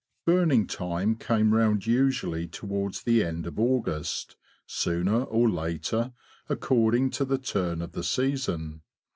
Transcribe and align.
Burning 0.25 0.65
time 0.65 1.13
came 1.15 1.53
round 1.53 1.85
usually 1.85 2.47
towards 2.47 3.03
the 3.03 3.23
end 3.23 3.45
of 3.45 3.59
August, 3.59 4.35
sooner 4.65 5.25
or 5.25 5.47
later 5.47 6.13
according 6.49 7.11
to 7.11 7.23
the 7.23 7.37
turn 7.37 7.83
of 7.83 7.91
the 7.91 8.03
season. 8.03 8.81